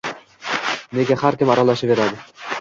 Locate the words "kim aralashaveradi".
1.43-2.27